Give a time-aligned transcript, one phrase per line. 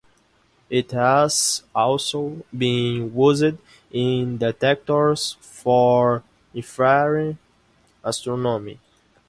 [0.71, 3.55] It has also been used
[3.91, 6.23] in detectors for
[6.55, 7.37] infrared
[8.03, 8.79] astronomy.